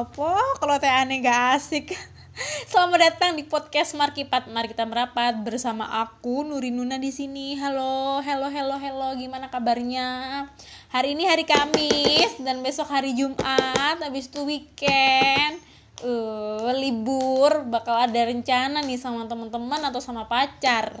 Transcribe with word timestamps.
apa 0.00 0.32
kalau 0.56 0.80
teh 0.80 0.88
aneh 0.88 1.20
gak 1.20 1.60
asik 1.60 1.92
Selamat 2.72 3.12
datang 3.12 3.36
di 3.36 3.44
podcast 3.44 3.92
Markipat. 3.92 4.48
Mari 4.48 4.72
kita 4.72 4.88
merapat 4.88 5.36
bersama 5.44 5.84
aku 6.00 6.40
Nuri 6.40 6.72
Nuna 6.72 6.96
di 6.96 7.12
sini. 7.12 7.52
Halo, 7.60 8.24
halo, 8.24 8.48
halo, 8.48 8.80
halo. 8.80 9.12
Gimana 9.20 9.52
kabarnya? 9.52 10.48
Hari 10.88 11.12
ini 11.12 11.28
hari 11.28 11.44
Kamis 11.44 12.40
dan 12.40 12.64
besok 12.64 12.88
hari 12.88 13.12
Jumat. 13.12 14.00
Habis 14.00 14.32
itu 14.32 14.40
weekend. 14.48 15.60
Uh, 16.00 16.72
libur 16.80 17.68
bakal 17.68 17.92
ada 17.92 18.24
rencana 18.24 18.80
nih 18.80 18.96
sama 18.96 19.28
teman-teman 19.28 19.84
atau 19.84 20.00
sama 20.00 20.24
pacar. 20.24 20.96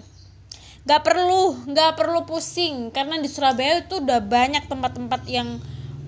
Gak 0.84 1.00
perlu, 1.00 1.56
gak 1.72 1.96
perlu 1.96 2.28
pusing 2.28 2.92
karena 2.92 3.16
di 3.16 3.32
Surabaya 3.32 3.80
itu 3.80 4.04
udah 4.04 4.20
banyak 4.20 4.68
tempat-tempat 4.68 5.24
yang 5.24 5.56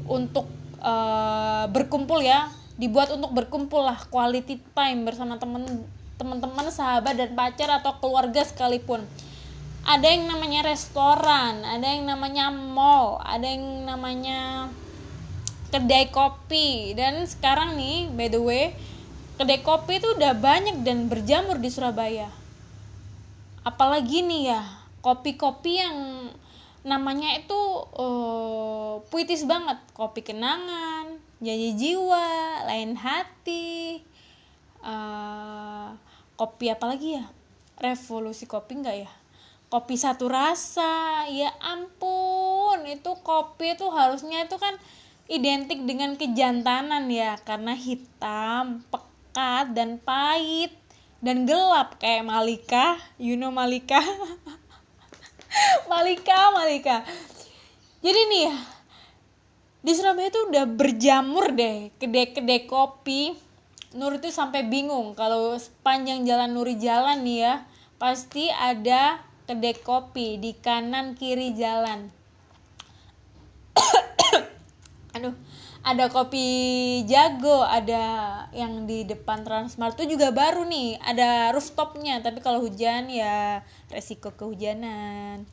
untuk 0.05 0.45
uh, 0.85 1.65
berkumpul 1.73 2.21
ya 2.21 2.53
dibuat 2.83 3.15
untuk 3.15 3.31
berkumpul 3.31 3.87
lah 3.87 4.03
quality 4.11 4.59
time 4.75 5.07
bersama 5.07 5.39
temen 5.39 5.87
teman-teman 6.19 6.67
sahabat 6.67 7.15
dan 7.15 7.31
pacar 7.39 7.71
atau 7.79 7.95
keluarga 8.03 8.43
sekalipun. 8.43 9.07
Ada 9.87 10.11
yang 10.11 10.27
namanya 10.27 10.67
restoran 10.67 11.63
ada 11.63 11.87
yang 11.87 12.11
namanya 12.11 12.51
mall 12.51 13.23
ada 13.23 13.47
yang 13.47 13.87
namanya 13.87 14.67
kedai 15.71 16.11
kopi. 16.11 16.99
Dan 16.99 17.23
sekarang 17.23 17.79
nih 17.79 18.11
by 18.11 18.27
the 18.27 18.43
way 18.43 18.75
kedai 19.39 19.63
kopi 19.63 20.03
itu 20.03 20.19
udah 20.19 20.35
banyak 20.35 20.83
dan 20.83 21.07
berjamur 21.07 21.63
di 21.63 21.71
Surabaya. 21.71 22.35
Apalagi 23.63 24.27
nih 24.27 24.59
ya 24.59 24.63
kopi-kopi 25.07 25.79
yang 25.79 25.99
namanya 26.83 27.39
itu 27.39 27.59
uh, 27.95 28.99
puitis 29.07 29.47
banget. 29.47 29.79
Kopi 29.95 30.27
kenangan 30.27 31.23
janji 31.43 31.75
jiwa 31.75 32.27
lain 32.71 32.95
hati 32.95 33.99
uh, 34.79 35.91
kopi 36.39 36.71
apa 36.71 36.95
lagi 36.95 37.19
ya? 37.19 37.27
Revolusi 37.83 38.47
kopi 38.47 38.79
enggak 38.79 38.97
ya? 39.07 39.11
Kopi 39.67 39.99
satu 39.99 40.31
rasa 40.31 41.27
ya 41.27 41.51
ampun 41.59 42.87
itu 42.87 43.11
kopi 43.27 43.75
itu 43.75 43.91
harusnya 43.91 44.47
itu 44.47 44.55
kan 44.55 44.79
identik 45.27 45.83
dengan 45.83 46.15
kejantanan 46.15 47.11
ya 47.11 47.35
karena 47.43 47.75
hitam 47.75 48.87
pekat 48.93 49.75
dan 49.75 49.99
pahit 49.99 50.77
dan 51.19 51.43
gelap 51.43 51.99
kayak 51.99 52.23
Malika 52.23 53.03
you 53.19 53.35
know 53.35 53.51
Malika? 53.51 53.99
Malika 55.91 56.55
Malika. 56.55 57.03
Jadi 58.03 58.21
nih 58.31 58.51
di 59.83 59.93
Surabaya 59.99 60.31
tuh 60.31 60.47
udah 60.47 60.65
berjamur 60.71 61.51
deh 61.51 61.91
kedai-kedai 61.99 62.71
kopi. 62.71 63.35
Nur 63.93 64.17
itu 64.17 64.33
sampai 64.33 64.65
bingung 64.65 65.13
kalau 65.13 65.53
sepanjang 65.59 66.25
jalan 66.25 66.55
Nuri 66.55 66.81
jalan 66.81 67.21
nih 67.27 67.39
ya 67.45 67.55
pasti 68.01 68.49
ada 68.49 69.21
kedai 69.45 69.77
kopi 69.83 70.41
di 70.41 70.57
kanan 70.57 71.19
kiri 71.19 71.53
jalan. 71.53 72.09
Aduh 75.19 75.35
ada 75.83 76.07
kopi 76.09 76.47
jago 77.11 77.67
ada 77.67 78.47
yang 78.55 78.87
di 78.87 79.03
depan 79.03 79.43
Transmart 79.43 79.99
itu 79.99 80.15
juga 80.15 80.31
baru 80.31 80.63
nih 80.63 80.97
ada 81.03 81.51
rooftopnya. 81.53 82.23
Tapi 82.23 82.39
kalau 82.39 82.63
hujan 82.63 83.11
ya 83.11 83.67
resiko 83.91 84.31
kehujanan 84.33 85.45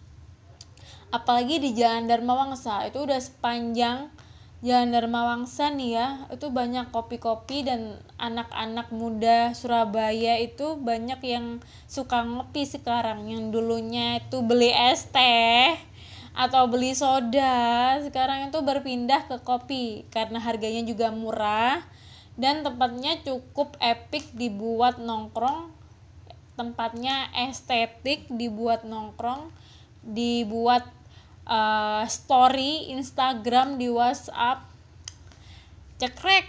apalagi 1.09 1.57
di 1.57 1.73
Jalan 1.73 2.05
Dharma 2.05 2.37
Wangsa 2.37 2.85
itu 2.85 3.01
udah 3.01 3.17
sepanjang 3.17 4.13
Jalan 4.59 4.91
Dharma 4.91 5.23
Wangsa 5.23 5.71
nih 5.71 5.95
ya 5.95 6.07
itu 6.35 6.51
banyak 6.51 6.91
kopi-kopi 6.91 7.63
dan 7.63 7.95
anak-anak 8.19 8.91
muda 8.91 9.55
Surabaya 9.55 10.35
itu 10.35 10.75
banyak 10.75 11.23
yang 11.23 11.63
suka 11.87 12.27
ngopi 12.27 12.67
sekarang. 12.67 13.31
Yang 13.31 13.55
dulunya 13.55 14.19
itu 14.19 14.43
beli 14.43 14.75
es 14.75 15.07
teh 15.07 15.79
atau 16.35 16.67
beli 16.67 16.91
soda 16.91 17.97
sekarang 18.03 18.51
itu 18.51 18.59
berpindah 18.59 19.31
ke 19.31 19.39
kopi 19.47 20.03
karena 20.11 20.43
harganya 20.43 20.83
juga 20.83 21.07
murah 21.07 21.79
dan 22.35 22.59
tempatnya 22.59 23.15
cukup 23.23 23.79
epic 23.79 24.35
dibuat 24.35 24.99
nongkrong. 24.99 25.71
Tempatnya 26.59 27.31
estetik 27.47 28.27
dibuat 28.27 28.83
nongkrong 28.83 29.55
dibuat 30.03 30.98
uh, 31.49 32.05
story 32.05 32.93
Instagram 32.93 33.81
di 33.81 33.89
WhatsApp. 33.89 34.63
Cekrek. 35.97 36.45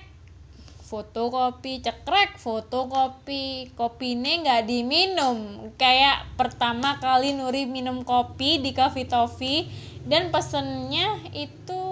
Fotokopi 0.85 1.81
cekrek. 1.81 2.37
Fotokopi. 2.37 3.73
Kopi 3.73 4.15
ini 4.15 4.45
nggak 4.45 4.69
diminum. 4.69 5.37
Kayak 5.81 6.29
pertama 6.37 7.01
kali 7.01 7.33
Nuri 7.33 7.65
minum 7.65 8.05
kopi 8.05 8.61
di 8.61 8.77
Cafe 8.77 9.09
Toffee. 9.09 9.67
Dan 10.05 10.29
pesennya 10.29 11.19
itu 11.33 11.83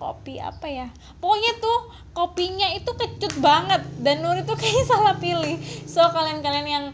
kopi 0.00 0.40
apa 0.40 0.64
ya? 0.64 0.88
Pokoknya 1.20 1.52
tuh 1.60 1.78
kopinya 2.16 2.72
itu 2.72 2.90
kecut 2.96 3.36
banget. 3.44 3.84
Dan 4.00 4.24
Nuri 4.24 4.42
tuh 4.48 4.56
kayak 4.62 4.88
salah 4.88 5.20
pilih. 5.20 5.60
So 5.84 6.02
kalian-kalian 6.10 6.66
yang 6.66 6.86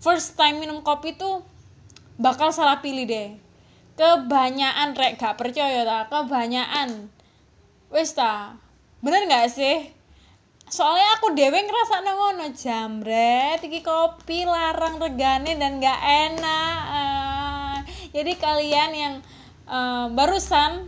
first 0.00 0.34
time 0.40 0.62
minum 0.62 0.80
kopi 0.80 1.14
tuh 1.14 1.44
bakal 2.18 2.50
salah 2.50 2.82
pilih 2.82 3.06
deh 3.06 3.47
kebanyakan 3.98 4.94
rek 4.94 5.18
gak 5.18 5.34
percaya 5.34 5.82
tak 5.82 6.06
kebanyakan. 6.14 7.10
Wes 7.90 8.14
ta? 8.14 8.54
Bener 9.02 9.26
nggak 9.26 9.50
sih? 9.50 9.90
Soalnya 10.70 11.18
aku 11.18 11.34
dewe 11.34 11.58
ngerasa 11.64 12.04
ngono 12.04 12.52
jambret 12.54 13.58
iki 13.64 13.82
kopi 13.82 14.46
larang 14.46 15.02
regane 15.02 15.58
dan 15.58 15.82
gak 15.82 15.98
enak. 15.98 16.78
Uh, 16.94 17.76
jadi 18.14 18.32
kalian 18.38 18.90
yang 18.94 19.14
uh, 19.66 20.06
barusan 20.14 20.86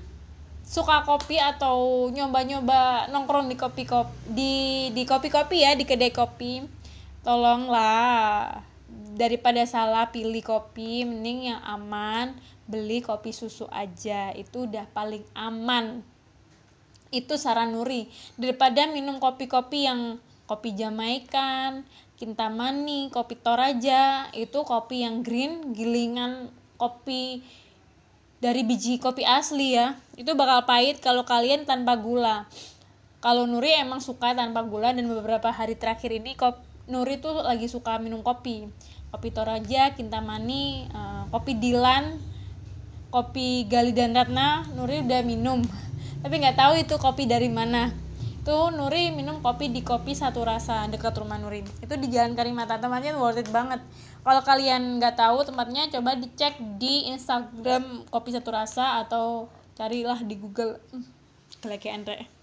suka 0.71 1.03
kopi 1.03 1.35
atau 1.43 2.07
nyoba-nyoba 2.15 3.11
nongkrong 3.11 3.51
di 3.51 3.59
kopi 3.59 3.83
kopi 3.91 4.15
di 4.31 4.55
di 4.95 5.03
kopi 5.03 5.27
kopi 5.27 5.67
ya 5.67 5.75
di 5.75 5.83
kedai 5.83 6.15
kopi 6.15 6.63
tolonglah 7.27 8.70
daripada 9.21 9.61
salah 9.69 10.09
pilih 10.09 10.41
kopi 10.41 11.05
mending 11.05 11.53
yang 11.53 11.61
aman 11.61 12.33
beli 12.65 13.05
kopi 13.05 13.37
susu 13.37 13.69
aja. 13.69 14.33
Itu 14.33 14.65
udah 14.65 14.89
paling 14.97 15.29
aman. 15.37 16.01
Itu 17.13 17.37
saran 17.37 17.77
Nuri. 17.77 18.09
Daripada 18.41 18.89
minum 18.89 19.21
kopi-kopi 19.21 19.85
yang 19.85 20.17
kopi 20.49 20.73
Jamaikan, 20.73 21.85
Kintamani, 22.17 23.13
kopi 23.13 23.37
Toraja 23.37 24.33
itu 24.33 24.65
kopi 24.65 25.05
yang 25.05 25.21
green, 25.21 25.77
gilingan 25.77 26.49
kopi 26.81 27.45
dari 28.41 28.65
biji 28.65 28.97
kopi 28.97 29.29
asli 29.29 29.77
ya. 29.77 30.01
Itu 30.17 30.33
bakal 30.33 30.65
pahit 30.65 31.05
kalau 31.05 31.29
kalian 31.29 31.69
tanpa 31.69 32.01
gula. 32.01 32.49
Kalau 33.21 33.45
Nuri 33.45 33.77
emang 33.77 34.01
suka 34.01 34.33
tanpa 34.33 34.65
gula 34.65 34.97
dan 34.97 35.05
beberapa 35.05 35.53
hari 35.53 35.77
terakhir 35.77 36.09
ini 36.09 36.33
kopi, 36.41 36.65
Nuri 36.89 37.21
tuh 37.21 37.45
lagi 37.45 37.69
suka 37.69 38.01
minum 38.03 38.25
kopi 38.25 38.67
kopi 39.11 39.35
Toraja, 39.35 39.93
Kintamani, 39.99 40.87
uh, 40.95 41.27
kopi 41.35 41.59
Dilan, 41.59 42.19
kopi 43.11 43.67
Gali 43.67 43.91
dan 43.91 44.15
Ratna 44.15 44.65
Nuri 44.73 45.03
udah 45.03 45.21
minum. 45.27 45.61
Tapi 46.23 46.35
nggak 46.39 46.57
tahu 46.57 46.73
itu 46.79 46.95
kopi 46.97 47.27
dari 47.27 47.51
mana. 47.51 47.91
Itu 48.41 48.71
Nuri 48.73 49.11
minum 49.11 49.43
kopi 49.43 49.69
di 49.69 49.83
kopi 49.83 50.15
satu 50.15 50.47
rasa 50.47 50.87
dekat 50.87 51.19
rumah 51.19 51.37
Nuri. 51.37 51.67
Itu 51.83 51.99
di 51.99 52.07
Jalan 52.09 52.39
Karimata 52.39 52.79
tempatnya 52.79 53.19
worth 53.19 53.43
it 53.43 53.51
banget. 53.51 53.83
Kalau 54.23 54.43
kalian 54.47 55.03
nggak 55.03 55.19
tahu 55.19 55.43
tempatnya 55.43 55.91
coba 55.91 56.15
dicek 56.15 56.57
di 56.79 57.11
Instagram 57.11 58.07
kopi 58.09 58.31
satu 58.31 58.55
rasa 58.55 59.03
atau 59.03 59.51
carilah 59.75 60.23
di 60.23 60.39
Google. 60.39 60.79
Kelekean 61.61 62.07
rek 62.07 62.41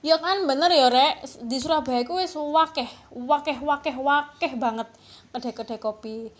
ya 0.00 0.16
kan? 0.16 0.48
Bener 0.48 0.72
ya 0.72 0.88
rek 0.88 1.28
di 1.44 1.56
Surabaya 1.60 2.04
ku 2.08 2.16
wis 2.16 2.32
wakeh 2.34 2.88
wakeh 3.12 3.56
wakeh 3.60 3.96
wakeh 3.96 4.52
banget 4.56 4.88
kedai-kedai 5.30 5.78
kopi. 5.78 6.30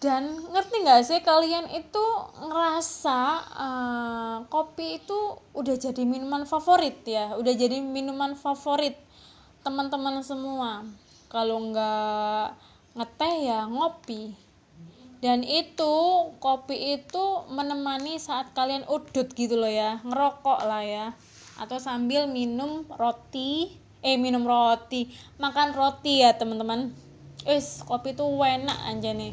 Dan 0.00 0.32
ngerti 0.32 0.76
nggak 0.80 1.02
sih 1.04 1.20
kalian 1.20 1.68
itu 1.76 2.04
ngerasa 2.40 3.20
uh, 3.52 4.36
kopi 4.48 4.96
itu 4.96 5.36
udah 5.52 5.76
jadi 5.76 6.08
minuman 6.08 6.48
favorit 6.48 7.04
ya? 7.04 7.36
Udah 7.36 7.52
jadi 7.52 7.84
minuman 7.84 8.32
favorit 8.32 8.96
teman-teman 9.60 10.24
semua. 10.24 10.88
Kalau 11.28 11.60
nggak 11.68 12.56
ngeteh 12.96 13.34
ya 13.44 13.68
ngopi. 13.68 14.32
Dan 15.20 15.44
itu 15.44 15.92
kopi 16.40 16.96
itu 16.96 17.24
menemani 17.52 18.16
saat 18.16 18.56
kalian 18.56 18.88
udut 18.88 19.28
gitu 19.36 19.60
loh 19.60 19.68
ya. 19.68 20.00
Ngerokok 20.00 20.64
lah 20.64 20.80
ya. 20.80 21.06
Atau 21.60 21.76
sambil 21.76 22.24
minum 22.24 22.88
roti. 22.88 23.76
Eh 24.00 24.16
minum 24.16 24.48
roti. 24.48 25.12
Makan 25.36 25.76
roti 25.76 26.24
ya 26.24 26.32
teman-teman 26.40 27.09
Wis 27.48 27.80
kopi 27.86 28.12
itu 28.12 28.24
enak 28.26 28.78
aja 28.90 29.10
nih 29.16 29.32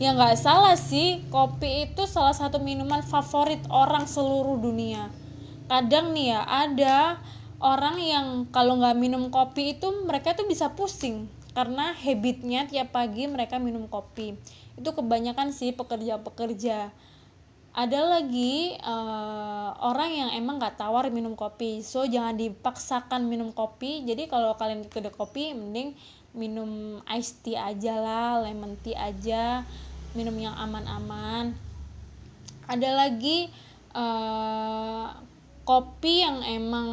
ya 0.00 0.16
nggak 0.16 0.40
salah 0.40 0.80
sih 0.80 1.20
kopi 1.28 1.92
itu 1.92 2.08
salah 2.08 2.32
satu 2.32 2.56
minuman 2.56 3.04
favorit 3.04 3.60
orang 3.68 4.08
seluruh 4.08 4.56
dunia. 4.56 5.12
Kadang 5.68 6.16
nih 6.16 6.34
ya 6.34 6.40
ada 6.48 7.20
orang 7.60 8.00
yang 8.00 8.26
kalau 8.48 8.80
nggak 8.80 8.96
minum 8.96 9.28
kopi 9.28 9.76
itu 9.76 9.92
mereka 10.08 10.32
tuh 10.32 10.48
bisa 10.48 10.72
pusing 10.72 11.28
karena 11.52 11.92
habitnya 11.92 12.64
tiap 12.64 12.96
pagi 12.96 13.28
mereka 13.28 13.60
minum 13.60 13.86
kopi. 13.92 14.40
Itu 14.80 14.96
kebanyakan 14.96 15.52
sih 15.52 15.76
pekerja-pekerja. 15.76 16.88
Ada 17.70 18.00
lagi 18.02 18.74
uh, 18.82 19.70
orang 19.78 20.10
yang 20.10 20.30
emang 20.34 20.58
nggak 20.58 20.80
tawar 20.80 21.06
minum 21.12 21.36
kopi. 21.36 21.84
So 21.84 22.08
jangan 22.08 22.34
dipaksakan 22.40 23.28
minum 23.28 23.52
kopi. 23.52 24.02
Jadi 24.08 24.26
kalau 24.32 24.56
kalian 24.56 24.88
ke 24.88 24.98
kedai 24.98 25.12
kopi 25.12 25.52
mending 25.52 25.94
minum 26.30 27.02
ice 27.10 27.34
tea 27.42 27.58
aja 27.58 27.98
lah 27.98 28.46
lemon 28.46 28.78
tea 28.80 28.94
aja 28.94 29.66
minum 30.14 30.34
yang 30.38 30.54
aman-aman. 30.58 31.54
Ada 32.70 32.90
lagi 32.94 33.50
uh, 33.94 35.10
kopi 35.66 36.22
yang 36.22 36.42
emang 36.42 36.88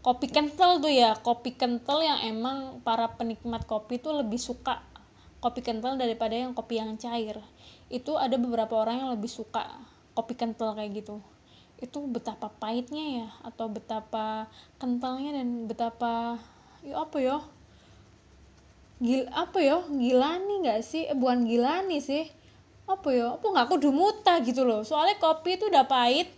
kopi 0.00 0.30
kental 0.32 0.80
tuh 0.80 0.92
ya 0.92 1.16
kopi 1.20 1.52
kental 1.56 2.00
yang 2.00 2.20
emang 2.24 2.80
para 2.80 3.12
penikmat 3.16 3.68
kopi 3.68 4.00
tuh 4.00 4.16
lebih 4.16 4.40
suka 4.40 4.80
kopi 5.38 5.60
kental 5.60 6.00
daripada 6.00 6.32
yang 6.32 6.56
kopi 6.56 6.80
yang 6.80 6.96
cair. 6.96 7.36
Itu 7.88 8.16
ada 8.16 8.36
beberapa 8.36 8.76
orang 8.76 9.04
yang 9.04 9.10
lebih 9.12 9.28
suka 9.28 9.68
kopi 10.16 10.36
kental 10.36 10.76
kayak 10.76 11.04
gitu. 11.04 11.20
Itu 11.78 12.08
betapa 12.08 12.50
pahitnya 12.56 13.24
ya 13.24 13.28
atau 13.44 13.70
betapa 13.70 14.50
kentalnya 14.80 15.36
dan 15.38 15.68
betapa 15.68 16.40
ya 16.82 17.04
apa 17.04 17.16
ya 17.20 17.38
gil 18.98 19.26
apa 19.30 19.58
ya? 19.62 19.78
Gilani 19.86 20.66
nggak 20.66 20.80
sih? 20.82 21.06
Eh, 21.06 21.16
bukan 21.16 21.46
gilani 21.46 21.98
sih. 22.02 22.26
Apa 22.86 23.08
ya? 23.14 23.38
Apa 23.38 23.46
nggak 23.46 23.66
aku 23.70 23.76
dumuta 23.78 24.42
gitu 24.42 24.66
loh. 24.66 24.82
Soalnya 24.82 25.18
kopi 25.22 25.58
itu 25.58 25.70
udah 25.70 25.86
pahit 25.86 26.28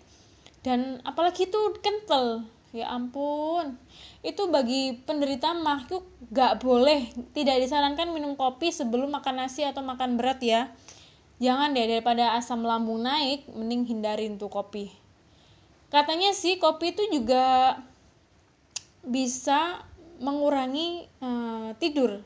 dan 0.61 1.01
apalagi 1.05 1.49
itu 1.49 1.61
kental. 1.81 2.45
Ya 2.71 2.87
ampun. 2.95 3.75
Itu 4.23 4.47
bagi 4.47 5.03
penderita 5.03 5.51
mah 5.59 5.91
itu 5.91 6.07
gak 6.31 6.63
boleh. 6.63 7.11
Tidak 7.35 7.59
disarankan 7.59 8.15
minum 8.15 8.39
kopi 8.39 8.71
sebelum 8.71 9.11
makan 9.11 9.43
nasi 9.43 9.67
atau 9.67 9.83
makan 9.83 10.15
berat 10.15 10.39
ya. 10.39 10.71
Jangan 11.43 11.75
deh 11.75 11.89
daripada 11.91 12.39
asam 12.39 12.63
lambung 12.63 13.03
naik 13.03 13.51
mending 13.51 13.91
hindarin 13.91 14.39
tuh 14.39 14.53
kopi. 14.53 14.87
Katanya 15.91 16.31
sih 16.31 16.63
kopi 16.63 16.95
itu 16.95 17.03
juga 17.11 17.75
bisa 19.03 19.83
mengurangi 20.23 21.09
uh, 21.25 21.75
tidur 21.83 22.23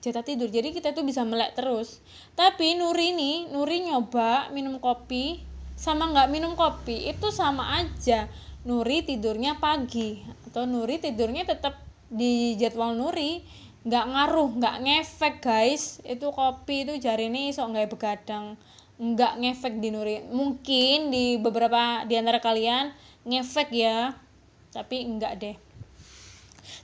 jatah 0.00 0.24
tidur. 0.24 0.48
Jadi 0.48 0.72
kita 0.72 0.96
tuh 0.96 1.04
bisa 1.04 1.22
melek 1.22 1.54
terus. 1.54 2.00
Tapi 2.32 2.74
Nuri 2.76 3.12
nih 3.12 3.52
Nuri 3.52 3.84
nyoba 3.84 4.48
minum 4.50 4.80
kopi 4.80 5.44
sama 5.76 6.12
nggak 6.12 6.28
minum 6.32 6.52
kopi 6.56 7.08
itu 7.12 7.28
sama 7.32 7.80
aja. 7.84 8.26
Nuri 8.64 9.04
tidurnya 9.04 9.56
pagi 9.60 10.20
atau 10.48 10.64
Nuri 10.68 11.00
tidurnya 11.00 11.48
tetap 11.48 11.80
di 12.08 12.56
jadwal 12.56 12.96
Nuri. 12.96 13.44
Nggak 13.80 14.06
ngaruh 14.12 14.50
nggak 14.60 14.76
ngefek 14.84 15.34
guys. 15.40 16.04
Itu 16.04 16.32
kopi 16.32 16.88
itu 16.88 17.00
jari 17.00 17.32
ini 17.32 17.52
sok 17.52 17.76
nggak 17.76 17.88
begadang. 17.92 18.56
Nggak 19.00 19.40
ngefek 19.40 19.80
di 19.80 19.88
nuri. 19.88 20.20
Mungkin 20.28 21.08
di 21.08 21.40
beberapa 21.40 22.04
di 22.04 22.20
antara 22.20 22.36
kalian 22.44 22.92
ngefek 23.24 23.72
ya. 23.72 24.12
Tapi 24.76 25.08
enggak 25.08 25.40
deh 25.40 25.69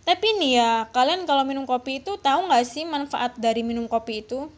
tapi 0.05 0.27
nih 0.39 0.53
ya 0.59 0.71
kalian 0.91 1.27
kalau 1.29 1.43
minum 1.43 1.65
kopi 1.65 2.03
itu 2.05 2.19
tahu 2.21 2.51
nggak 2.51 2.65
sih 2.67 2.85
manfaat 2.87 3.35
dari 3.37 3.67
minum 3.67 3.87
kopi 3.91 4.25
itu 4.25 4.51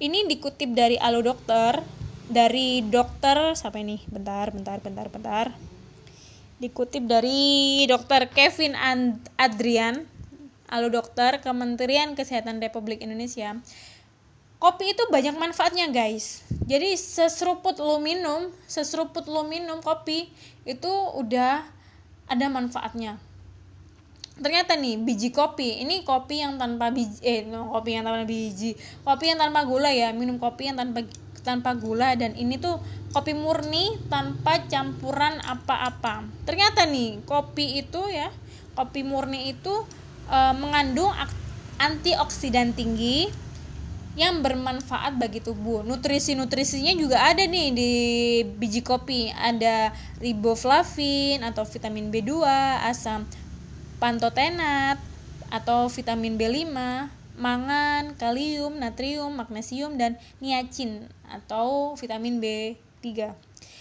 ini 0.00 0.24
dikutip 0.28 0.72
dari 0.72 0.96
Alo 0.96 1.20
Dokter 1.20 1.82
dari 2.30 2.80
dokter 2.86 3.58
siapa 3.58 3.82
ini 3.82 4.02
bentar 4.06 4.54
bentar 4.54 4.78
bentar 4.78 5.06
bentar 5.10 5.46
dikutip 6.62 7.08
dari 7.08 7.82
dokter 7.88 8.30
Kevin 8.30 8.76
Adrian 9.40 10.06
Halo 10.70 10.86
dokter, 10.86 11.42
Kementerian 11.42 12.14
Kesehatan 12.14 12.62
Republik 12.62 13.02
Indonesia. 13.02 13.58
Kopi 14.62 14.94
itu 14.94 15.02
banyak 15.10 15.34
manfaatnya 15.34 15.90
guys. 15.90 16.46
Jadi 16.62 16.94
seseruput 16.94 17.74
lo 17.82 17.98
minum, 17.98 18.54
seseruput 18.70 19.26
lo 19.26 19.42
minum 19.42 19.82
kopi 19.82 20.30
itu 20.62 20.92
udah 21.18 21.66
ada 22.30 22.46
manfaatnya. 22.46 23.18
Ternyata 24.40 24.72
nih 24.80 24.96
biji 24.96 25.28
kopi, 25.36 25.84
ini 25.84 26.00
kopi 26.00 26.40
yang 26.40 26.56
tanpa 26.56 26.88
biji, 26.88 27.20
eh 27.20 27.44
kopi 27.46 27.90
yang 27.92 28.08
tanpa 28.08 28.24
biji, 28.24 28.72
kopi 29.04 29.24
yang 29.28 29.38
tanpa 29.38 29.68
gula 29.68 29.92
ya, 29.92 30.16
minum 30.16 30.40
kopi 30.40 30.72
yang 30.72 30.80
tanpa 30.80 31.04
tanpa 31.40 31.76
gula 31.76 32.16
dan 32.16 32.36
ini 32.36 32.60
tuh 32.60 32.80
kopi 33.12 33.36
murni 33.36 34.00
tanpa 34.08 34.64
campuran 34.68 35.40
apa-apa. 35.44 36.24
Ternyata 36.48 36.88
nih 36.88 37.20
kopi 37.28 37.84
itu 37.84 38.00
ya, 38.08 38.32
kopi 38.76 39.04
murni 39.04 39.52
itu 39.52 39.72
e, 40.28 40.38
mengandung 40.56 41.12
antioksidan 41.80 42.76
tinggi 42.76 43.28
yang 44.18 44.42
bermanfaat 44.44 45.16
bagi 45.16 45.40
tubuh. 45.40 45.86
Nutrisi-nutrisinya 45.86 46.92
juga 46.98 47.24
ada 47.24 47.46
nih 47.46 47.68
di 47.72 47.92
biji 48.44 48.82
kopi. 48.84 49.30
Ada 49.32 49.94
riboflavin 50.18 51.40
atau 51.46 51.64
vitamin 51.64 52.10
B2, 52.12 52.44
asam 52.84 53.24
pantotenat 54.00 54.96
atau 55.52 55.92
vitamin 55.92 56.40
B5, 56.40 56.72
mangan, 57.36 58.16
kalium, 58.16 58.80
natrium, 58.80 59.36
magnesium 59.36 60.00
dan 60.00 60.16
niacin 60.40 61.04
atau 61.28 61.92
vitamin 62.00 62.40
B3. 62.40 63.36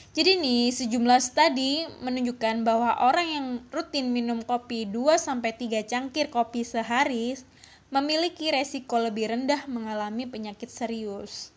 Jadi 0.10 0.32
nih, 0.42 0.76
sejumlah 0.76 1.22
studi 1.24 1.88
menunjukkan 2.04 2.68
bahwa 2.68 3.00
orang 3.00 3.28
yang 3.30 3.48
rutin 3.72 4.12
minum 4.12 4.44
kopi 4.44 4.84
2-3 4.84 5.88
cangkir 5.88 6.28
kopi 6.28 6.68
sehari 6.68 7.40
memiliki 7.88 8.52
resiko 8.52 9.00
lebih 9.00 9.32
rendah 9.32 9.64
mengalami 9.72 10.28
penyakit 10.28 10.68
serius. 10.68 11.56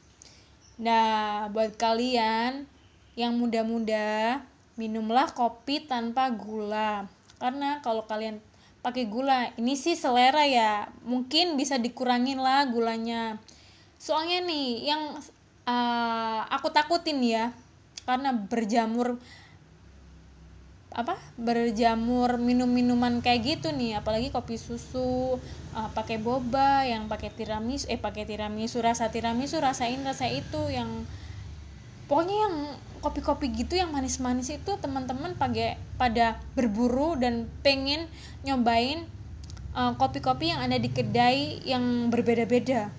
Nah, 0.78 1.50
buat 1.50 1.74
kalian 1.74 2.70
yang 3.18 3.36
muda-muda, 3.36 4.40
minumlah 4.78 5.32
kopi 5.34 5.84
tanpa 5.84 6.30
gula. 6.30 7.08
Karena 7.42 7.82
kalau 7.82 8.06
kalian 8.06 8.38
pakai 8.82 9.06
gula, 9.06 9.54
ini 9.56 9.78
sih 9.78 9.94
selera 9.94 10.42
ya. 10.44 10.90
Mungkin 11.06 11.54
bisa 11.54 11.78
dikurangin 11.78 12.42
lah 12.42 12.66
gulanya. 12.68 13.38
Soalnya 13.96 14.42
nih, 14.42 14.90
yang 14.90 15.02
uh, 15.70 16.40
aku 16.50 16.68
takutin 16.74 17.22
ya, 17.22 17.54
karena 18.02 18.34
berjamur 18.34 19.22
apa 20.92 21.16
berjamur 21.40 22.36
minum-minuman 22.36 23.24
kayak 23.24 23.40
gitu 23.48 23.72
nih 23.72 23.96
apalagi 23.96 24.28
kopi 24.28 24.60
susu 24.60 25.40
uh, 25.72 25.88
pakai 25.96 26.20
boba 26.20 26.84
yang 26.84 27.08
pakai 27.08 27.32
tiramisu 27.32 27.88
eh 27.88 27.96
pakai 27.96 28.28
tiramisu 28.28 28.84
rasa 28.84 29.08
tiramisu 29.08 29.56
rasain 29.56 30.04
rasa 30.04 30.28
itu 30.28 30.68
yang 30.68 31.08
pokoknya 32.12 32.36
yang 32.44 32.56
kopi-kopi 33.00 33.48
gitu 33.56 33.80
yang 33.80 33.88
manis-manis 33.88 34.52
itu 34.52 34.76
teman-teman 34.76 35.32
pakai 35.32 35.80
pada 35.96 36.36
berburu 36.52 37.16
dan 37.16 37.48
pengen 37.64 38.04
nyobain 38.44 39.08
uh, 39.72 39.96
kopi-kopi 39.96 40.52
yang 40.52 40.60
ada 40.60 40.76
di 40.76 40.92
kedai 40.92 41.64
yang 41.64 42.12
berbeda-beda. 42.12 42.92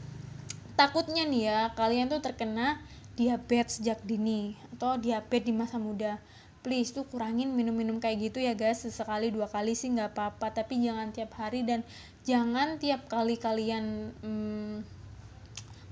Takutnya 0.74 1.30
nih 1.30 1.44
ya 1.46 1.60
kalian 1.78 2.10
tuh 2.10 2.26
terkena 2.26 2.82
diabetes 3.14 3.78
sejak 3.78 4.02
dini 4.02 4.58
atau 4.74 4.98
diabetes 4.98 5.46
di 5.46 5.54
masa 5.54 5.78
muda. 5.78 6.18
Please 6.66 6.90
tuh 6.90 7.06
kurangin 7.06 7.54
minum-minum 7.54 8.02
kayak 8.02 8.34
gitu 8.34 8.42
ya 8.42 8.58
guys. 8.58 8.82
Sesekali 8.82 9.30
dua 9.30 9.46
kali 9.46 9.78
sih 9.78 9.94
nggak 9.94 10.18
apa-apa. 10.18 10.58
Tapi 10.58 10.82
jangan 10.82 11.14
tiap 11.14 11.38
hari 11.38 11.62
dan 11.62 11.86
jangan 12.26 12.82
tiap 12.82 13.06
kali 13.06 13.38
kalian 13.38 14.10
hmm, 14.26 14.82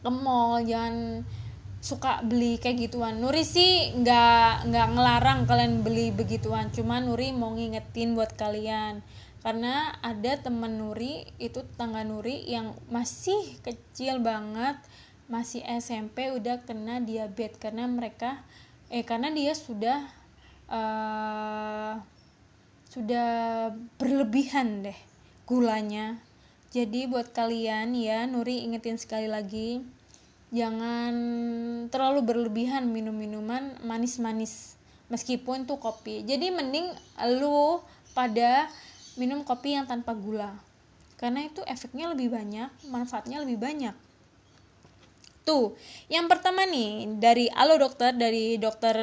ke 0.02 0.10
mall 0.10 0.58
jangan 0.66 1.22
suka 1.82 2.22
beli 2.22 2.62
kayak 2.62 2.88
gituan. 2.88 3.18
Nuri 3.18 3.42
sih 3.42 3.90
nggak 3.98 4.70
nggak 4.70 4.88
ngelarang 4.94 5.50
kalian 5.50 5.82
beli 5.82 6.14
begituan. 6.14 6.70
Cuma 6.70 7.02
Nuri 7.02 7.34
mau 7.34 7.52
ngingetin 7.58 8.14
buat 8.14 8.38
kalian. 8.38 9.02
Karena 9.42 9.98
ada 10.06 10.38
teman 10.38 10.78
Nuri 10.78 11.26
itu 11.42 11.66
tetangga 11.66 12.06
Nuri 12.06 12.46
yang 12.46 12.78
masih 12.94 13.58
kecil 13.66 14.22
banget 14.22 14.78
masih 15.26 15.66
SMP 15.82 16.30
udah 16.30 16.62
kena 16.62 17.02
diabetes. 17.02 17.58
Karena 17.58 17.90
mereka 17.90 18.46
eh 18.94 19.02
karena 19.02 19.34
dia 19.34 19.58
sudah 19.58 20.06
uh, 20.70 21.98
sudah 22.94 23.30
berlebihan 23.98 24.86
deh 24.86 25.00
gulanya. 25.50 26.22
Jadi 26.70 27.10
buat 27.10 27.34
kalian 27.34 27.98
ya 27.98 28.30
Nuri 28.30 28.62
ingetin 28.70 29.02
sekali 29.02 29.26
lagi 29.26 29.82
jangan 30.52 31.14
terlalu 31.88 32.28
berlebihan 32.28 32.88
minum 32.92 33.16
minuman 33.16 33.80
manis-manis 33.88 34.76
meskipun 35.08 35.64
tuh 35.64 35.80
kopi 35.80 36.28
jadi 36.28 36.52
mending 36.52 36.92
lu 37.40 37.80
pada 38.12 38.68
minum 39.16 39.48
kopi 39.48 39.80
yang 39.80 39.88
tanpa 39.88 40.12
gula 40.12 40.52
karena 41.16 41.48
itu 41.48 41.64
efeknya 41.64 42.12
lebih 42.12 42.32
banyak 42.36 42.68
manfaatnya 42.92 43.40
lebih 43.44 43.60
banyak 43.60 43.96
Tuh, 45.42 45.74
yang 46.06 46.30
pertama 46.30 46.70
nih 46.70 47.18
dari 47.18 47.50
Halo 47.50 47.82
Dokter 47.82 48.14
dari 48.14 48.62
Dokter 48.62 48.96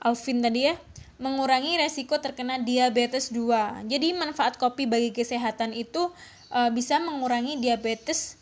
Alvin 0.00 0.40
tadi 0.44 0.68
ya. 0.68 0.76
mengurangi 1.20 1.76
resiko 1.76 2.16
terkena 2.16 2.56
diabetes 2.64 3.28
2. 3.28 3.84
Jadi 3.84 4.16
manfaat 4.16 4.56
kopi 4.56 4.88
bagi 4.88 5.12
kesehatan 5.12 5.76
itu 5.76 6.08
uh, 6.48 6.72
bisa 6.72 6.96
mengurangi 6.96 7.60
diabetes 7.60 8.39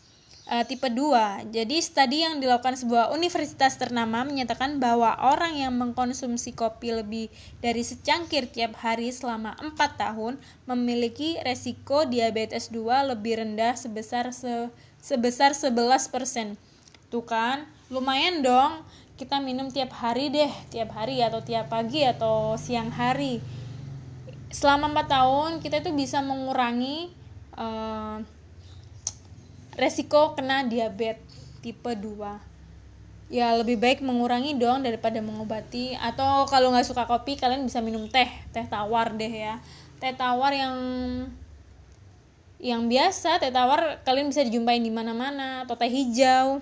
uh, 0.49 0.65
tipe 0.65 0.89
2. 0.89 1.53
Jadi 1.53 1.77
studi 1.79 2.25
yang 2.25 2.41
dilakukan 2.41 2.75
sebuah 2.75 3.13
universitas 3.13 3.77
ternama 3.77 4.25
menyatakan 4.25 4.81
bahwa 4.81 5.13
orang 5.21 5.55
yang 5.55 5.77
mengkonsumsi 5.77 6.57
kopi 6.57 6.91
lebih 6.91 7.29
dari 7.61 7.85
secangkir 7.85 8.49
tiap 8.49 8.75
hari 8.81 9.13
selama 9.13 9.53
4 9.61 9.77
tahun 9.95 10.41
memiliki 10.65 11.37
resiko 11.45 12.09
diabetes 12.09 12.73
2 12.73 13.13
lebih 13.15 13.45
rendah 13.45 13.77
sebesar 13.77 14.33
se 14.33 14.73
sebesar 14.99 15.55
11%. 15.55 16.59
Tuh 17.09 17.25
kan, 17.25 17.63
lumayan 17.87 18.41
dong 18.41 18.83
kita 19.15 19.43
minum 19.43 19.67
tiap 19.67 19.91
hari 19.99 20.31
deh 20.31 20.47
tiap 20.71 20.95
hari 20.95 21.19
atau 21.19 21.43
tiap 21.43 21.67
pagi 21.67 22.07
atau 22.07 22.55
siang 22.55 22.87
hari 22.87 23.43
selama 24.47 24.87
4 24.95 25.11
tahun 25.11 25.49
kita 25.59 25.83
itu 25.83 25.91
bisa 25.91 26.23
mengurangi 26.23 27.11
uh, 27.59 28.23
resiko 29.79 30.35
kena 30.35 30.67
diabetes 30.67 31.23
tipe 31.63 31.95
2 31.95 32.49
ya 33.29 33.53
lebih 33.61 33.77
baik 33.77 34.01
mengurangi 34.01 34.57
dong 34.57 34.81
daripada 34.81 35.21
mengobati. 35.21 35.93
Atau 35.95 36.49
kalau 36.49 36.73
nggak 36.73 36.89
suka 36.89 37.05
kopi 37.05 37.37
kalian 37.37 37.63
bisa 37.63 37.79
minum 37.79 38.09
teh 38.09 38.27
teh 38.51 38.65
tawar 38.65 39.13
deh 39.15 39.29
ya. 39.29 39.61
Teh 40.01 40.11
tawar 40.17 40.51
yang 40.51 40.75
yang 42.59 42.91
biasa 42.91 43.39
teh 43.39 43.53
tawar 43.53 44.03
kalian 44.03 44.27
bisa 44.33 44.43
dijumpain 44.43 44.81
di 44.81 44.91
mana-mana 44.91 45.63
atau 45.63 45.77
teh 45.77 45.87
hijau. 45.87 46.59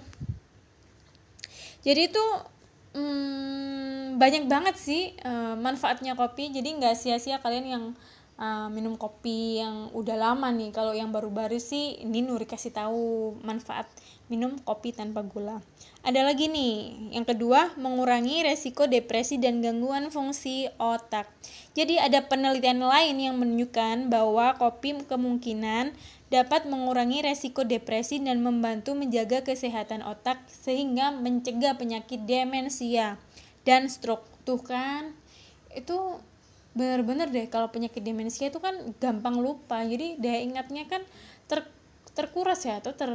Jadi 1.82 2.12
itu 2.12 2.26
hmm, 3.00 4.20
banyak 4.20 4.44
banget 4.52 4.76
sih 4.76 5.16
uh, 5.24 5.56
manfaatnya 5.56 6.20
kopi. 6.20 6.52
Jadi 6.52 6.84
nggak 6.84 7.00
sia-sia 7.00 7.40
kalian 7.40 7.66
yang 7.66 7.84
uh, 8.38 8.70
minum 8.72 8.96
kopi 8.96 9.60
yang 9.60 9.90
udah 9.92 10.16
lama 10.16 10.50
nih. 10.54 10.70
Kalau 10.72 10.94
yang 10.94 11.10
baru-baru 11.12 11.58
sih 11.58 12.02
ini 12.02 12.24
Nuri 12.24 12.46
kasih 12.46 12.72
tahu 12.74 13.36
manfaat 13.44 13.90
minum 14.30 14.56
kopi 14.62 14.94
tanpa 14.94 15.26
gula. 15.26 15.60
Ada 16.06 16.24
lagi 16.24 16.48
nih. 16.48 17.10
Yang 17.18 17.36
kedua 17.36 17.76
mengurangi 17.76 18.46
resiko 18.46 18.86
depresi 18.86 19.42
dan 19.42 19.60
gangguan 19.60 20.14
fungsi 20.14 20.70
otak. 20.80 21.28
Jadi 21.76 22.00
ada 22.00 22.24
penelitian 22.26 22.82
lain 22.82 23.18
yang 23.20 23.36
menunjukkan 23.38 24.08
bahwa 24.08 24.56
kopi 24.56 24.98
kemungkinan 25.06 25.94
dapat 26.28 26.68
mengurangi 26.68 27.24
resiko 27.24 27.64
depresi 27.64 28.20
dan 28.20 28.44
membantu 28.44 28.92
menjaga 28.94 29.48
kesehatan 29.48 30.04
otak 30.04 30.44
sehingga 30.52 31.16
mencegah 31.16 31.80
penyakit 31.80 32.28
demensia 32.28 33.16
dan 33.64 33.88
stroke. 33.88 34.28
Tuh 34.44 34.60
kan, 34.60 35.12
itu 35.76 36.20
benar-benar 36.78 37.34
deh 37.34 37.50
kalau 37.50 37.74
penyakit 37.74 38.06
demensia 38.06 38.54
itu 38.54 38.62
kan 38.62 38.94
gampang 39.02 39.42
lupa. 39.42 39.82
Jadi 39.82 40.22
daya 40.22 40.40
ingatnya 40.46 40.86
kan 40.86 41.02
ter 41.50 41.66
terkuras 42.14 42.62
ya 42.66 42.78
atau 42.78 42.94
ter 42.94 43.10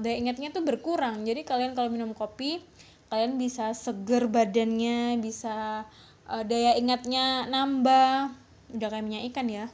daya 0.00 0.16
ingatnya 0.16 0.48
tuh 0.50 0.64
berkurang. 0.64 1.28
Jadi 1.28 1.44
kalian 1.44 1.76
kalau 1.76 1.92
minum 1.92 2.16
kopi, 2.16 2.64
kalian 3.12 3.36
bisa 3.36 3.76
seger 3.76 4.26
badannya, 4.32 5.20
bisa 5.20 5.84
uh, 6.26 6.42
daya 6.48 6.80
ingatnya 6.80 7.44
nambah. 7.52 8.32
Udah 8.72 8.88
kayak 8.88 9.04
minyak 9.04 9.28
ikan 9.30 9.52
ya 9.52 9.68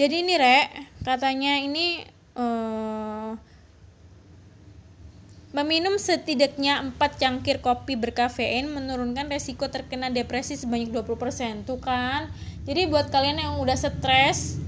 jadi 0.00 0.24
ini 0.24 0.34
rek 0.40 0.68
katanya 1.04 1.60
ini 1.60 2.00
uh, 2.38 3.36
Meminum 5.50 5.98
setidaknya 5.98 6.78
4 6.94 6.98
cangkir 7.18 7.58
kopi 7.58 7.98
berkafein 7.98 8.70
menurunkan 8.70 9.26
resiko 9.26 9.66
terkena 9.66 10.06
depresi 10.06 10.54
sebanyak 10.54 10.94
20%. 10.94 11.66
Tuh 11.66 11.82
kan. 11.82 12.30
Jadi 12.70 12.86
buat 12.86 13.10
kalian 13.10 13.42
yang 13.42 13.52
udah 13.58 13.74
stres 13.74 14.62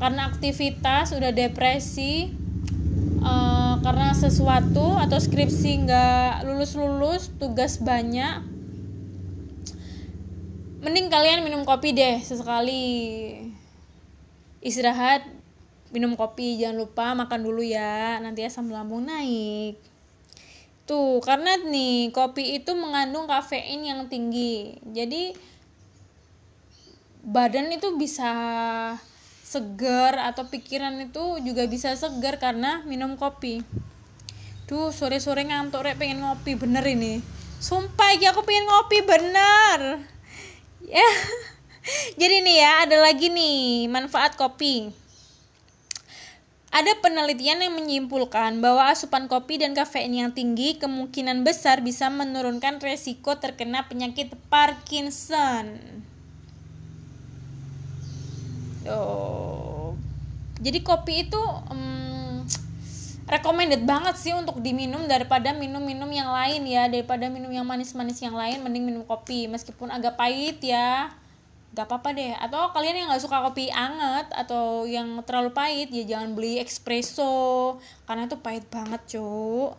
karena 0.00 0.32
aktivitas, 0.32 1.12
udah 1.12 1.28
depresi, 1.28 2.32
uh, 3.20 3.76
karena 3.84 4.16
sesuatu 4.16 4.96
atau 4.96 5.18
skripsi 5.20 5.84
nggak 5.84 6.48
lulus-lulus, 6.48 7.28
tugas 7.36 7.76
banyak, 7.84 8.54
mending 10.84 11.08
kalian 11.08 11.40
minum 11.40 11.64
kopi 11.64 11.96
deh 11.96 12.20
sesekali 12.20 13.40
istirahat 14.60 15.24
minum 15.96 16.12
kopi 16.12 16.60
jangan 16.60 16.84
lupa 16.84 17.16
makan 17.16 17.40
dulu 17.40 17.64
ya 17.64 18.20
nanti 18.20 18.44
asam 18.44 18.68
lambung 18.68 19.08
naik 19.08 19.80
tuh 20.84 21.20
karena 21.24 21.56
nih 21.56 22.12
kopi 22.12 22.60
itu 22.60 22.76
mengandung 22.76 23.24
kafein 23.24 23.84
yang 23.84 24.06
tinggi. 24.08 24.76
Jadi 24.84 25.32
badan 27.24 27.72
itu 27.72 27.96
bisa 27.96 28.32
segar 29.44 30.20
atau 30.20 30.44
pikiran 30.48 30.92
itu 31.00 31.40
juga 31.40 31.64
bisa 31.64 31.96
segar 31.96 32.36
karena 32.36 32.84
minum 32.84 33.16
kopi. 33.16 33.64
Tuh 34.64 34.92
sore-sore 34.92 35.44
ngantuk 35.44 35.84
rek 35.84 36.00
pengen 36.00 36.24
ngopi. 36.24 36.56
Bener 36.56 36.84
ini. 36.84 37.20
Sumpah 37.60 38.16
ya 38.16 38.32
aku 38.32 38.44
pengen 38.44 38.68
ngopi 38.68 38.98
bener. 39.04 39.80
Ya. 40.84 41.08
Jadi 42.20 42.44
nih 42.44 42.60
ya, 42.60 42.84
ada 42.84 43.00
lagi 43.00 43.32
nih 43.32 43.88
manfaat 43.88 44.36
kopi. 44.36 44.92
Ada 46.74 46.98
penelitian 46.98 47.62
yang 47.62 47.78
menyimpulkan 47.78 48.58
bahwa 48.58 48.90
asupan 48.90 49.30
kopi 49.30 49.62
dan 49.62 49.78
kafein 49.78 50.10
yang 50.10 50.34
tinggi 50.34 50.74
kemungkinan 50.82 51.46
besar 51.46 51.86
bisa 51.86 52.10
menurunkan 52.10 52.82
resiko 52.82 53.38
terkena 53.38 53.86
penyakit 53.86 54.34
Parkinson. 54.50 55.78
Oh. 58.90 59.94
Jadi 60.58 60.82
kopi 60.82 61.30
itu 61.30 61.38
um, 61.70 62.42
recommended 63.30 63.86
banget 63.86 64.18
sih 64.18 64.34
untuk 64.34 64.58
diminum 64.58 65.06
daripada 65.06 65.54
minum-minum 65.54 66.10
yang 66.10 66.34
lain 66.34 66.66
ya, 66.66 66.90
daripada 66.90 67.30
minum 67.30 67.54
yang 67.54 67.62
manis-manis 67.62 68.18
yang 68.18 68.34
lain 68.34 68.66
mending 68.66 68.82
minum 68.82 69.06
kopi 69.06 69.46
meskipun 69.46 69.94
agak 69.94 70.18
pahit 70.18 70.58
ya 70.58 71.14
gak 71.74 71.90
apa-apa 71.90 72.14
deh. 72.14 72.32
Atau 72.38 72.70
kalian 72.70 73.04
yang 73.04 73.06
nggak 73.10 73.22
suka 73.26 73.42
kopi 73.42 73.68
anget 73.74 74.30
atau 74.30 74.86
yang 74.86 75.20
terlalu 75.26 75.50
pahit 75.50 75.90
ya 75.90 76.06
jangan 76.06 76.38
beli 76.38 76.62
espresso. 76.62 77.76
Karena 78.06 78.30
itu 78.30 78.38
pahit 78.38 78.64
banget 78.70 79.02
cuk. 79.18 79.74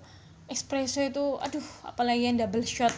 Espresso 0.51 1.01
itu 1.01 1.39
aduh 1.39 1.63
apalagi 1.87 2.27
yang 2.27 2.37
double 2.37 2.67
shot. 2.67 2.91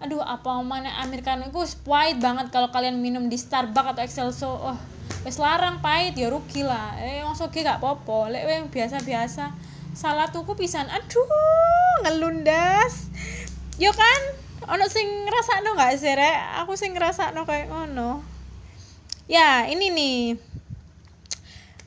Aduh 0.00 0.24
apa 0.24 0.64
mana 0.64 1.04
americano? 1.04 1.52
Itu 1.52 1.60
pahit 1.84 2.18
banget 2.18 2.48
kalau 2.48 2.72
kalian 2.72 2.98
minum 2.98 3.28
di 3.28 3.36
Starbucks 3.36 3.94
atau 3.94 4.02
Excelso. 4.02 4.50
Oh 4.50 4.78
wes 5.20 5.36
larang 5.36 5.84
pahit 5.84 6.16
ya 6.16 6.32
rugi 6.32 6.64
lah. 6.64 6.96
Eh 6.96 7.20
masuk 7.20 7.52
gak 7.52 7.78
popo 7.78 8.26
lek 8.32 8.72
biasa-biasa. 8.72 9.52
Salah 9.92 10.32
tuku 10.32 10.56
pisan. 10.56 10.88
Aduh 10.88 11.28
ngelundas. 12.08 13.12
Yo 13.76 13.92
kan 13.92 14.20
ono 14.72 14.88
sing 14.88 15.04
ngerasa 15.28 15.60
no 15.60 15.76
gak 15.76 16.00
sih 16.00 16.16
rek? 16.16 16.64
Aku 16.64 16.72
sing 16.80 16.96
ngerasa 16.96 17.36
no 17.36 17.44
kayak 17.44 17.68
ngono 17.68 18.29
ya 19.30 19.70
ini 19.70 19.94
nih. 19.94 20.18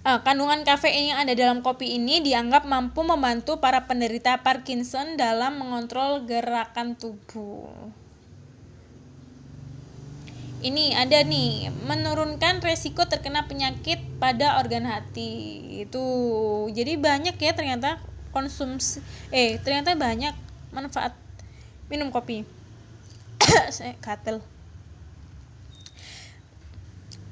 Uh, 0.03 0.19
kandungan 0.19 0.67
kafein 0.67 1.15
yang 1.15 1.19
ada 1.23 1.31
dalam 1.31 1.63
kopi 1.63 1.95
ini 1.95 2.19
dianggap 2.19 2.67
mampu 2.67 3.07
membantu 3.07 3.63
para 3.63 3.87
penderita 3.87 4.35
Parkinson 4.43 5.15
dalam 5.15 5.59
mengontrol 5.59 6.27
gerakan 6.27 6.99
tubuh. 6.99 7.71
Ini 10.59 10.95
ada 10.95 11.23
nih 11.23 11.71
menurunkan 11.87 12.63
resiko 12.63 13.07
terkena 13.07 13.47
penyakit 13.47 13.99
pada 14.19 14.59
organ 14.59 14.87
hati. 14.87 15.59
Itu 15.87 16.03
jadi 16.71 16.99
banyak 16.99 17.39
ya 17.39 17.51
ternyata 17.55 17.99
konsumsi 18.35 18.99
eh 19.31 19.59
ternyata 19.63 19.95
banyak 19.95 20.35
manfaat 20.75 21.15
minum 21.87 22.11
kopi. 22.11 22.43
Saya 23.75 23.95
katel 24.03 24.43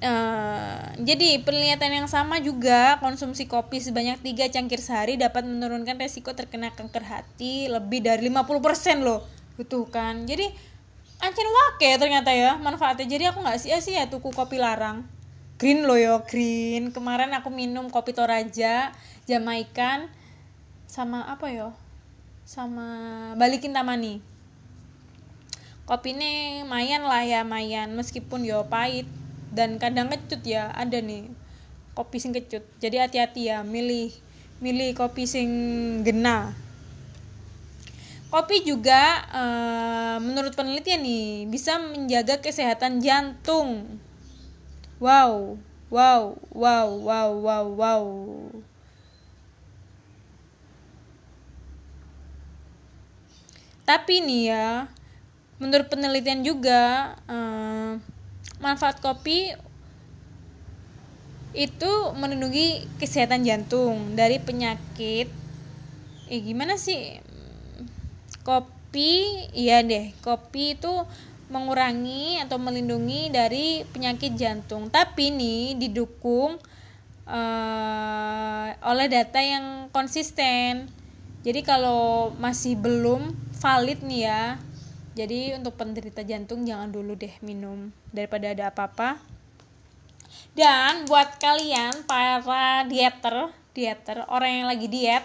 Uh, 0.01 0.97
jadi 1.05 1.45
penelitian 1.45 1.93
yang 1.93 2.09
sama 2.09 2.41
juga 2.41 2.97
konsumsi 2.97 3.45
kopi 3.45 3.77
sebanyak 3.77 4.17
3 4.17 4.49
cangkir 4.49 4.81
sehari 4.81 5.13
dapat 5.13 5.45
menurunkan 5.45 5.93
resiko 6.01 6.33
terkena 6.33 6.73
kanker 6.73 7.05
hati 7.05 7.69
lebih 7.69 8.01
dari 8.01 8.25
50% 8.25 9.05
loh. 9.05 9.21
Gitu 9.61 9.85
kan? 9.93 10.25
Jadi 10.25 10.49
ancen 11.21 11.45
wake 11.45 12.01
ternyata 12.01 12.33
ya 12.33 12.57
manfaatnya. 12.57 13.05
Jadi 13.05 13.29
aku 13.29 13.45
nggak 13.45 13.61
sia-sia 13.61 14.09
tuku 14.09 14.33
kopi 14.33 14.57
larang. 14.57 15.05
Green 15.61 15.85
loh 15.85 15.93
yo 15.93 16.25
green. 16.25 16.89
Kemarin 16.89 17.29
aku 17.37 17.53
minum 17.53 17.85
kopi 17.93 18.17
toraja 18.17 18.89
jamaikan 19.29 20.09
sama 20.89 21.29
apa 21.29 21.53
yo? 21.53 21.77
Sama 22.41 22.89
balikin 23.37 23.69
tamani. 23.69 24.17
Kopi 25.85 26.17
ini 26.17 26.65
mayan 26.65 27.05
lah 27.05 27.21
ya 27.21 27.45
mayan 27.45 27.93
meskipun 27.93 28.41
yo 28.41 28.65
pahit 28.65 29.05
dan 29.51 29.75
kadang 29.77 30.07
kecut 30.07 30.41
ya 30.47 30.71
ada 30.71 31.03
nih 31.03 31.27
kopi 31.91 32.17
sing 32.23 32.31
kecut. 32.31 32.63
Jadi 32.79 32.97
hati-hati 33.03 33.51
ya 33.51 33.67
milih 33.67 34.09
milih 34.63 34.95
kopi 34.95 35.27
sing 35.27 35.49
gena. 36.07 36.55
Kopi 38.31 38.63
juga 38.63 39.27
uh, 39.27 40.17
menurut 40.23 40.55
penelitian 40.55 41.03
nih 41.03 41.51
bisa 41.51 41.75
menjaga 41.83 42.39
kesehatan 42.39 43.03
jantung. 43.03 43.99
Wow 45.03 45.59
wow 45.91 46.39
wow 46.55 46.87
wow 46.95 47.29
wow 47.35 47.65
wow. 47.75 48.05
Tapi 53.83 54.23
nih 54.23 54.55
ya 54.55 54.87
menurut 55.59 55.91
penelitian 55.91 56.47
juga 56.47 57.11
uh, 57.27 57.50
manfaat 58.61 59.01
kopi 59.01 59.51
itu 61.51 61.91
melindungi 62.15 62.87
kesehatan 62.95 63.43
jantung 63.43 64.15
dari 64.15 64.39
penyakit. 64.39 65.27
Eh 66.31 66.39
gimana 66.39 66.79
sih? 66.79 67.19
Kopi 68.47 69.49
iya 69.51 69.83
deh. 69.83 70.15
Kopi 70.23 70.79
itu 70.79 70.93
mengurangi 71.51 72.39
atau 72.39 72.55
melindungi 72.55 73.27
dari 73.27 73.83
penyakit 73.91 74.39
jantung. 74.39 74.87
Tapi 74.87 75.35
nih 75.35 75.75
didukung 75.75 76.55
uh, 77.27 78.67
oleh 78.87 79.07
data 79.11 79.43
yang 79.43 79.91
konsisten. 79.91 80.87
Jadi 81.43 81.65
kalau 81.67 82.31
masih 82.39 82.79
belum 82.79 83.35
valid 83.59 83.99
nih 84.07 84.21
ya 84.29 84.43
jadi 85.17 85.59
untuk 85.59 85.75
penderita 85.75 86.23
jantung 86.23 86.63
jangan 86.63 86.91
dulu 86.91 87.15
deh 87.19 87.33
minum 87.43 87.91
daripada 88.15 88.51
ada 88.51 88.71
apa-apa 88.71 89.19
dan 90.51 91.07
buat 91.07 91.39
kalian 91.39 92.03
para 92.03 92.83
dieter, 92.87 93.51
dieter 93.71 94.27
orang 94.27 94.51
yang 94.51 94.67
lagi 94.67 94.87
diet, 94.91 95.23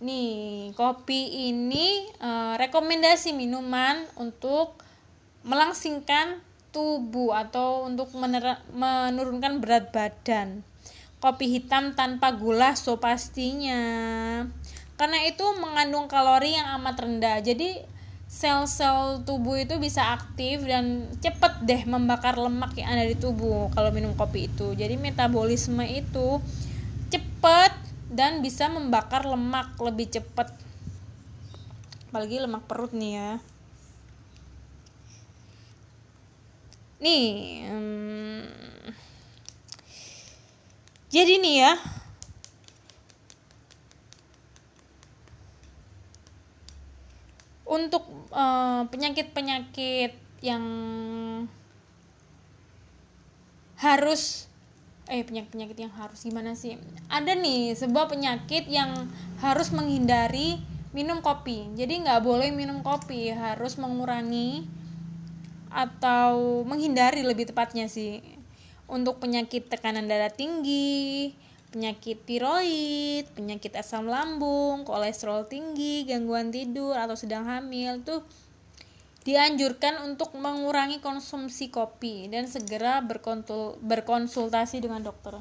nih 0.00 0.72
kopi 0.72 1.52
ini 1.52 2.08
uh, 2.20 2.56
rekomendasi 2.56 3.36
minuman 3.36 4.08
untuk 4.16 4.80
melangsingkan 5.44 6.40
tubuh 6.72 7.36
atau 7.36 7.84
untuk 7.88 8.12
menurunkan 8.72 9.60
berat 9.60 9.92
badan. 9.92 10.64
Kopi 11.18 11.50
hitam 11.50 11.98
tanpa 11.98 12.32
gula 12.32 12.72
so 12.78 12.96
pastinya. 12.96 13.80
Karena 14.94 15.18
itu 15.26 15.42
mengandung 15.58 16.06
kalori 16.06 16.54
yang 16.54 16.78
amat 16.78 16.96
rendah. 17.04 17.42
Jadi 17.42 17.82
sel-sel 18.28 19.24
tubuh 19.24 19.56
itu 19.56 19.80
bisa 19.80 20.12
aktif 20.12 20.60
dan 20.68 21.08
cepet 21.16 21.64
deh 21.64 21.82
membakar 21.88 22.36
lemak 22.36 22.76
yang 22.76 22.92
ada 22.92 23.08
di 23.08 23.16
tubuh 23.16 23.72
kalau 23.72 23.88
minum 23.88 24.12
kopi 24.12 24.52
itu. 24.52 24.76
Jadi 24.76 25.00
metabolisme 25.00 25.80
itu 25.88 26.44
cepet 27.08 27.72
dan 28.12 28.44
bisa 28.44 28.68
membakar 28.68 29.24
lemak 29.24 29.72
lebih 29.80 30.12
cepet. 30.12 30.52
Apalagi 32.12 32.36
lemak 32.44 32.68
perut 32.68 32.92
nih 32.92 33.12
ya. 33.16 33.30
Nih 37.00 37.64
hmm, 37.64 38.44
jadi 41.08 41.40
nih 41.40 41.56
ya 41.64 41.72
untuk 47.78 48.04
eh, 48.34 48.82
penyakit-penyakit 48.90 50.12
uh, 50.18 50.42
yang 50.42 50.64
harus 53.78 54.50
eh 55.08 55.24
penyakit-penyakit 55.24 55.78
yang 55.78 55.92
harus 55.94 56.20
gimana 56.26 56.52
sih? 56.52 56.76
Ada 57.08 57.32
nih 57.38 57.72
sebuah 57.78 58.10
penyakit 58.12 58.68
yang 58.68 59.08
harus 59.40 59.72
menghindari 59.72 60.60
minum 60.92 61.22
kopi. 61.24 61.70
Jadi 61.78 62.04
nggak 62.04 62.20
boleh 62.20 62.52
minum 62.52 62.84
kopi 62.84 63.32
harus 63.32 63.80
mengurangi 63.80 64.68
atau 65.72 66.64
menghindari 66.68 67.24
lebih 67.24 67.48
tepatnya 67.48 67.88
sih. 67.88 68.20
Untuk 68.88 69.20
penyakit 69.20 69.68
tekanan 69.68 70.08
darah 70.08 70.32
tinggi 70.32 71.32
penyakit 71.68 72.24
tiroid, 72.24 73.28
penyakit 73.36 73.76
asam 73.76 74.08
lambung, 74.08 74.88
kolesterol 74.88 75.44
tinggi, 75.44 76.08
gangguan 76.08 76.48
tidur 76.48 76.96
atau 76.96 77.12
sedang 77.12 77.44
hamil 77.44 78.00
tuh 78.00 78.24
dianjurkan 79.28 80.08
untuk 80.08 80.32
mengurangi 80.40 81.04
konsumsi 81.04 81.68
kopi 81.68 82.32
dan 82.32 82.48
segera 82.48 83.04
berkonsultasi 83.84 84.80
dengan 84.80 85.04
dokter. 85.04 85.36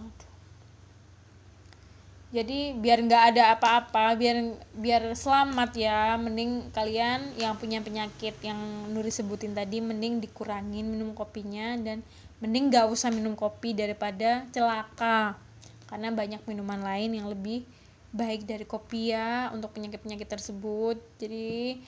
Jadi 2.28 2.76
biar 2.76 3.00
nggak 3.08 3.24
ada 3.32 3.56
apa-apa, 3.56 4.20
biar 4.20 4.60
biar 4.76 5.16
selamat 5.16 5.72
ya, 5.80 6.20
mending 6.20 6.76
kalian 6.76 7.40
yang 7.40 7.56
punya 7.56 7.80
penyakit 7.80 8.36
yang 8.44 8.60
Nuri 8.92 9.08
sebutin 9.08 9.56
tadi, 9.56 9.80
mending 9.80 10.20
dikurangin 10.20 10.92
minum 10.92 11.16
kopinya 11.16 11.80
dan 11.80 12.04
mending 12.44 12.68
nggak 12.68 12.92
usah 12.92 13.16
minum 13.16 13.40
kopi 13.40 13.72
daripada 13.72 14.44
celaka 14.52 15.47
karena 15.88 16.12
banyak 16.12 16.44
minuman 16.46 16.84
lain 16.84 17.16
yang 17.16 17.32
lebih 17.32 17.64
baik 18.12 18.48
dari 18.48 18.64
kopi 18.64 19.12
ya 19.12 19.52
untuk 19.52 19.76
penyakit-penyakit 19.76 20.28
tersebut. 20.28 21.00
Jadi 21.20 21.80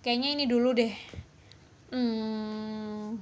kayaknya 0.00 0.28
ini 0.36 0.44
dulu 0.48 0.72
deh. 0.76 0.94
Hmm, 1.92 3.16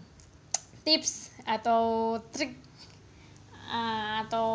tips 0.83 1.35
atau 1.45 2.17
trik 2.33 2.57
uh, 3.69 4.25
atau 4.27 4.51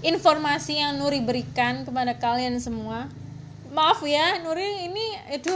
informasi 0.00 0.80
yang 0.80 0.98
Nuri 0.98 1.20
berikan 1.20 1.84
kepada 1.84 2.16
kalian 2.16 2.58
semua. 2.58 3.06
Maaf 3.70 4.02
ya 4.02 4.42
Nuri 4.42 4.90
ini 4.90 5.06
itu 5.30 5.54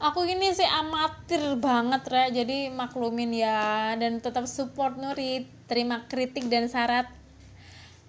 aku 0.00 0.24
ini 0.24 0.48
sih 0.56 0.64
amatir 0.64 1.60
banget 1.60 2.08
ya 2.08 2.24
jadi 2.40 2.72
maklumin 2.72 3.36
ya 3.36 3.92
dan 4.00 4.18
tetap 4.18 4.48
support 4.48 4.96
Nuri. 4.96 5.44
Terima 5.70 6.02
kritik 6.10 6.50
dan 6.50 6.66
syarat 6.66 7.19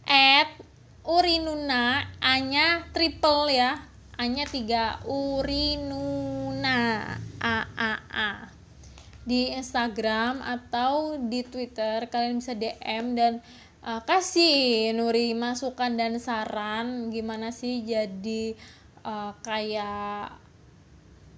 at 0.08 0.50
urinuna 1.06 2.08
anya 2.22 2.86
triple 2.94 3.50
ya. 3.50 3.82
Anya 4.18 4.46
tiga. 4.46 5.02
Urinuna. 5.10 6.80
A 7.42 7.58
a 7.74 7.94
a. 8.10 8.30
Di 9.26 9.54
Instagram 9.54 10.42
atau 10.42 11.18
di 11.18 11.42
Twitter 11.46 12.10
kalian 12.10 12.42
bisa 12.42 12.54
DM 12.54 13.18
dan 13.18 13.42
uh, 13.86 14.02
kasih 14.06 14.94
Nuri 14.94 15.34
masukan 15.34 15.98
dan 15.98 16.18
saran 16.22 17.10
gimana 17.10 17.50
sih 17.54 17.82
jadi 17.86 18.54
uh, 19.06 19.34
kayak 19.42 20.38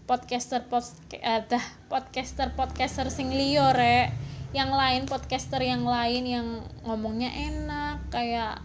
podcaster 0.03 0.67
podcaster 0.67 1.19
uh, 1.23 1.67
podcaster 1.87 2.51
podcaster 2.55 3.07
sing 3.07 3.31
liore 3.31 3.75
re 3.75 3.97
yang 4.53 4.69
lain 4.69 5.09
podcaster 5.09 5.63
yang 5.63 5.87
lain 5.87 6.23
yang 6.29 6.47
ngomongnya 6.85 7.31
enak 7.31 7.82
kayak 8.13 8.61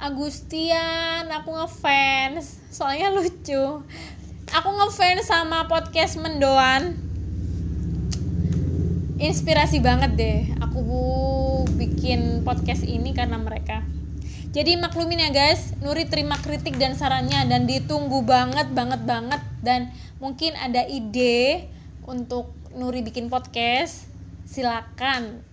Agustian 0.00 1.28
aku 1.28 1.52
ngefans. 1.52 2.56
Soalnya 2.72 3.12
lucu. 3.12 3.84
Aku 4.48 4.68
ngefans 4.72 5.28
sama 5.28 5.68
podcast 5.68 6.16
Mendoan. 6.16 6.96
Inspirasi 9.20 9.84
banget 9.84 10.16
deh. 10.16 10.40
Aku 10.64 10.80
bikin 11.76 12.40
podcast 12.48 12.80
ini 12.88 13.12
karena 13.12 13.36
mereka. 13.36 13.84
Jadi 14.56 14.80
maklumin 14.80 15.28
ya 15.28 15.30
guys. 15.30 15.76
Nuri 15.84 16.08
terima 16.08 16.40
kritik 16.40 16.80
dan 16.80 16.96
sarannya 16.96 17.44
dan 17.44 17.68
ditunggu 17.68 18.24
banget 18.24 18.72
banget 18.72 19.04
banget. 19.04 19.44
Dan 19.60 19.92
mungkin 20.16 20.56
ada 20.56 20.80
ide 20.88 21.68
untuk 22.08 22.56
Nuri 22.72 23.04
bikin 23.04 23.28
podcast 23.28 24.08
silakan 24.48 25.49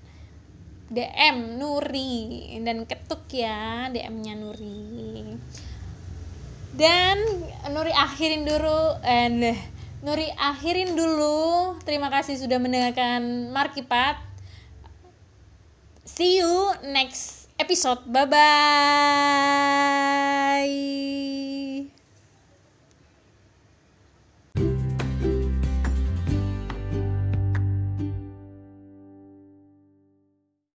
DM 0.87 1.59
Nuri. 1.59 2.57
Dan 2.63 2.85
ketuk 2.87 3.27
ya 3.31 3.91
DM-nya 3.91 4.33
Nuri. 4.39 5.35
Dan 6.77 7.17
Nuri 7.73 7.93
akhirin 7.95 8.45
dulu 8.45 9.01
eh 9.01 9.57
Nuri 10.05 10.29
akhirin 10.29 10.93
dulu. 10.93 11.73
Terima 11.81 12.13
kasih 12.13 12.37
sudah 12.37 12.61
mendengarkan 12.61 13.49
Markipat. 13.49 14.21
See 16.05 16.37
you 16.41 16.73
next 16.85 17.49
episode. 17.57 18.05
Bye 18.05 18.29
bye 18.29 18.47